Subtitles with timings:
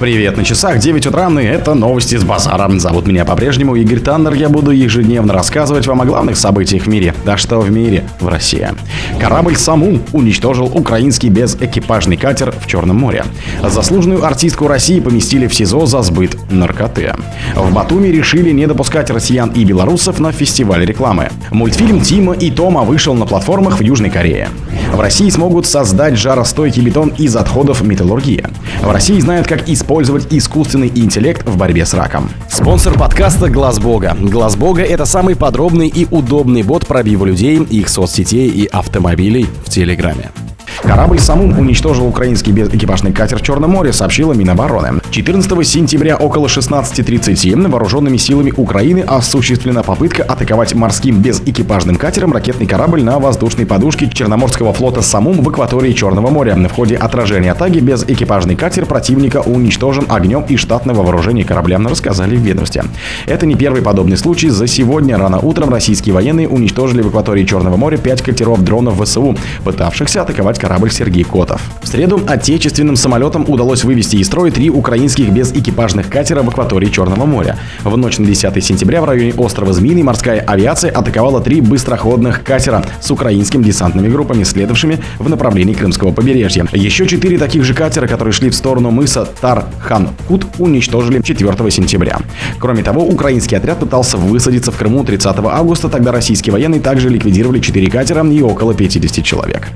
[0.00, 2.70] Привет на часах, 9 утра, и это новости с базара.
[2.78, 4.32] Зовут меня по-прежнему Игорь Таннер.
[4.32, 7.14] Я буду ежедневно рассказывать вам о главных событиях в мире.
[7.26, 8.66] Да что в мире, в России.
[9.18, 13.26] Корабль «Саму» уничтожил украинский безэкипажный катер в Черном море.
[13.62, 17.14] Заслуженную артистку России поместили в СИЗО за сбыт наркоты.
[17.54, 21.28] В Батуми решили не допускать россиян и белорусов на фестиваль рекламы.
[21.50, 24.48] Мультфильм «Тима и Тома» вышел на платформах в Южной Корее.
[24.94, 28.46] В России смогут создать жаростойкий бетон из отходов металлургии.
[28.80, 32.30] В России знают, как использовать искусственный интеллект в борьбе с раком.
[32.48, 34.16] Спонсор подкаста Глаз Бога.
[34.20, 39.68] Глаз Бога это самый подробный и удобный бот пробива людей, их соцсетей и автомобилей в
[39.68, 40.30] Телеграме.
[40.82, 45.00] Корабль «Самум» уничтожил украинский безэкипажный катер Черном море, сообщила Минобороны.
[45.10, 53.02] 14 сентября около 16.30 вооруженными силами Украины осуществлена попытка атаковать морским безэкипажным катером ракетный корабль
[53.02, 56.56] на воздушной подушке Черноморского флота «Самум» в акватории Черного моря.
[56.56, 62.40] В ходе отражения атаки безэкипажный катер противника уничтожен огнем и штатного вооружения корабля, рассказали в
[62.40, 62.84] ведомстве.
[63.26, 64.48] Это не первый подобный случай.
[64.48, 69.36] За сегодня рано утром российские военные уничтожили в акватории Черного моря пять катеров дронов ВСУ,
[69.64, 71.60] пытавшихся атаковать корабль корабль Сергей Котов.
[71.82, 77.26] В среду отечественным самолетам удалось вывести из строя три украинских безэкипажных катера в акватории Черного
[77.26, 77.58] моря.
[77.82, 82.84] В ночь на 10 сентября в районе острова Змеиный морская авиация атаковала три быстроходных катера
[83.00, 86.64] с украинскими десантными группами, следовавшими в направлении Крымского побережья.
[86.70, 92.20] Еще четыре таких же катера, которые шли в сторону мыса Тархан-Кут, уничтожили 4 сентября.
[92.60, 97.58] Кроме того, украинский отряд пытался высадиться в Крыму 30 августа, тогда российские военные также ликвидировали
[97.58, 99.66] четыре катера и около 50 человек.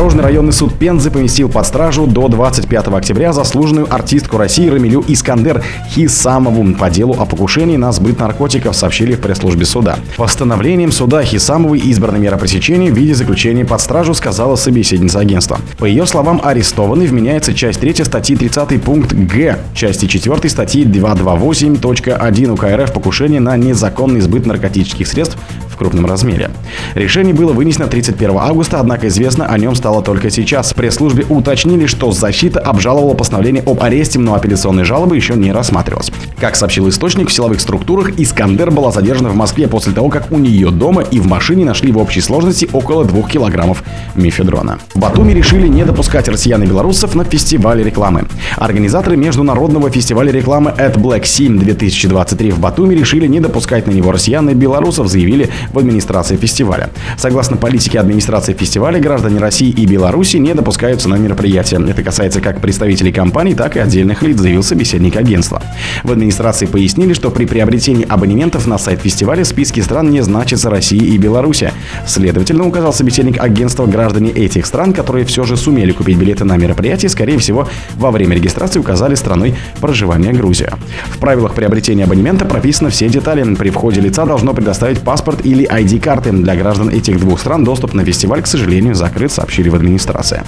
[0.00, 5.62] Железнодорожный районный суд Пензы поместил под стражу до 25 октября заслуженную артистку России Рамилю Искандер
[5.90, 9.98] Хисамову по делу о покушении на сбыт наркотиков, сообщили в пресс-службе суда.
[10.16, 15.58] Постановлением суда Хисамовой избрана мера пресечения в виде заключения под стражу, сказала собеседница агентства.
[15.76, 22.52] По ее словам, арестованный вменяется часть 3 статьи 30 пункт Г, части 4 статьи 228.1
[22.52, 25.36] УК РФ покушение на незаконный сбыт наркотических средств
[25.80, 26.50] крупном размере.
[26.94, 30.72] Решение было вынесено 31 августа, однако известно о нем стало только сейчас.
[30.72, 36.12] В пресс-службе уточнили, что защита обжаловала постановление об аресте, но апелляционной жалобы еще не рассматривалась.
[36.40, 40.38] Как сообщил источник, в силовых структурах Искандер была задержана в Москве после того, как у
[40.38, 43.84] нее дома и в машине нашли в общей сложности около 2 килограммов
[44.14, 44.78] мефедрона.
[44.94, 48.24] В Батуми решили не допускать россиян и белорусов на фестивале рекламы.
[48.56, 54.10] Организаторы международного фестиваля рекламы At Black Sim 2023 в Батуми решили не допускать на него
[54.10, 56.88] россиян и белорусов, заявили в администрации фестиваля.
[57.18, 61.76] Согласно политике администрации фестиваля, граждане России и Беларуси не допускаются на мероприятия.
[61.86, 65.62] Это касается как представителей компаний, так и отдельных лиц, заявил собеседник агентства.
[66.02, 70.70] В администрации пояснили, что при приобретении абонементов на сайт фестиваля в списке стран не значится
[70.70, 71.64] Россия и Беларусь.
[72.06, 77.08] Следовательно, указал собеседник агентства, граждане этих стран, которые все же сумели купить билеты на мероприятие,
[77.08, 80.72] скорее всего, во время регистрации указали страной проживания Грузия.
[81.06, 83.54] В правилах приобретения абонемента прописаны все детали.
[83.54, 86.30] При входе лица должно предоставить паспорт или ID-карты.
[86.30, 90.42] Для граждан этих двух стран доступ на фестиваль, к сожалению, закрыт, сообщили в администрации.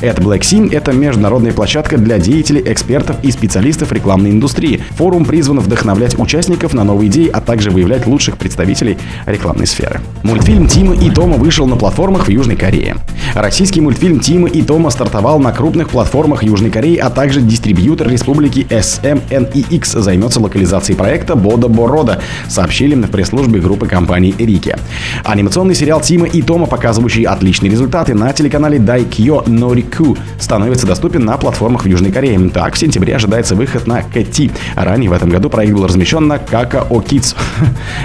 [0.00, 4.82] Это Black Sim– это международная площадка для деятелей, экспертов и специалистов рекламной индустрии.
[4.96, 10.00] Форум призван вдохновлять участников на новые идеи, а также выявлять лучших представителей рекламной сферы.
[10.22, 12.96] Мультфильм Тима и Тома вышел на платформах в Южной Корее.
[13.36, 18.66] Российский мультфильм Тима и Тома стартовал на крупных платформах Южной Кореи, а также дистрибьютор республики
[18.68, 24.56] SMNEX займется локализацией проекта Бода Борода, сообщили в пресс-службе группы компании Рики.
[24.56, 24.76] Америке.
[25.24, 31.36] Анимационный сериал Тима и Тома, показывающий отличные результаты на телеканале Daikyo Noriku, становится доступен на
[31.36, 32.50] платформах в Южной Корее.
[32.50, 34.50] Так, в сентябре ожидается выход на КТ.
[34.74, 37.34] Ранее в этом году проект был размещен на Kakao Kids,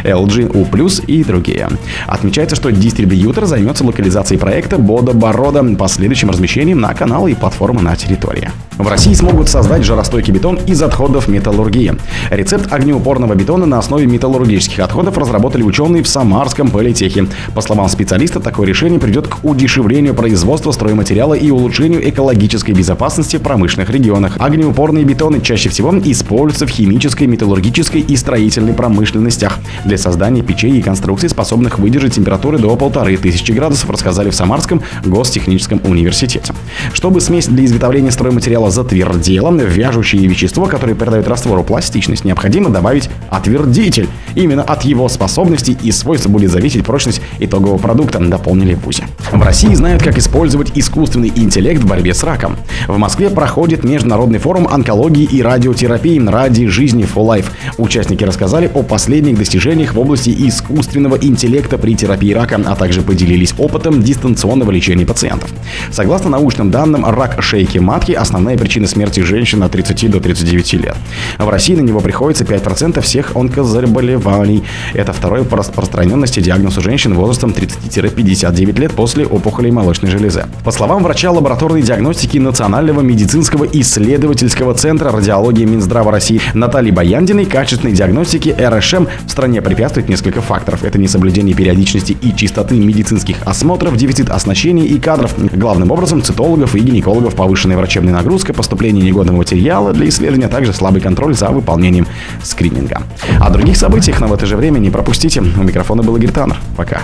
[0.03, 1.67] LG U+, и другие.
[2.07, 7.95] Отмечается, что дистрибьютор займется локализацией проекта Бода Борода, последующим размещением на каналы и платформы на
[7.95, 8.49] территории.
[8.81, 11.93] В России смогут создать жаростойкий бетон из отходов металлургии.
[12.31, 17.27] Рецепт огнеупорного бетона на основе металлургических отходов разработали ученые в Самарском политехе.
[17.53, 23.43] По словам специалиста, такое решение придет к удешевлению производства стройматериала и улучшению экологической безопасности в
[23.43, 24.37] промышленных регионах.
[24.39, 30.81] Огнеупорные бетоны чаще всего используются в химической, металлургической и строительной промышленностях для создания печей и
[30.81, 36.51] конструкций, способных выдержать температуры до полторы тысячи градусов, рассказали в Самарском гостехническом университете.
[36.93, 39.51] Чтобы смесь для изготовления стройматериала затвердело.
[39.51, 44.07] Вяжущее вещество, которое придает раствору пластичность, необходимо добавить отвердитель.
[44.35, 49.03] Именно от его способностей и свойств будет зависеть прочность итогового продукта, дополнили в ВУЗе.
[49.31, 52.57] В России знают, как использовать искусственный интеллект в борьбе с раком.
[52.87, 57.45] В Москве проходит международный форум онкологии и радиотерапии «Ради жизни» for Life.
[57.77, 63.53] Участники рассказали о последних достижениях в области искусственного интеллекта при терапии рака, а также поделились
[63.57, 65.51] опытом дистанционного лечения пациентов.
[65.91, 70.95] Согласно научным данным, рак шейки матки– основная причина смерти женщин от 30 до 39 лет.
[71.39, 74.63] В России на него приходится 5% всех онкозаболеваний.
[74.93, 80.45] Это второй по распространенности диагноз у женщин возрастом 30-59 лет после опухолей молочной железы.
[80.63, 87.93] По словам врача лабораторной диагностики Национального медицинского исследовательского центра радиологии Минздрава России Натальи Баяндиной, качественной
[87.93, 90.83] диагностике РШМ в стране препятствует несколько факторов.
[90.83, 96.79] Это несоблюдение периодичности и чистоты медицинских осмотров, дефицит оснащения и кадров, главным образом цитологов и
[96.79, 102.07] гинекологов, повышенная врачебная нагрузка, поступление негодного материала для исследования, а также слабый контроль за выполнением
[102.43, 103.03] скрининга.
[103.39, 105.41] О других событиях, но в это же время не пропустите.
[105.41, 106.57] У микрофона был Игорь Таннер.
[106.75, 107.01] Пока.